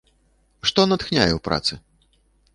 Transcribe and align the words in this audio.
Што 0.69 0.85
натхняе 0.93 1.29
ў 1.29 1.39
працы? 1.51 1.73